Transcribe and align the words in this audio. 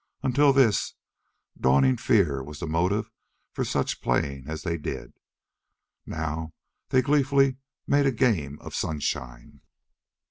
Until 0.23 0.51
this, 0.51 0.95
dawning 1.55 1.95
fear 1.95 2.43
was 2.43 2.59
the 2.59 2.65
motive 2.65 3.11
for 3.51 3.63
such 3.63 4.01
playing 4.01 4.45
as 4.49 4.63
they 4.63 4.75
did. 4.79 5.13
Now 6.07 6.53
they 6.89 7.03
gleefully 7.03 7.57
made 7.85 8.07
a 8.07 8.11
game 8.11 8.57
of 8.61 8.73
sunshine. 8.73 9.61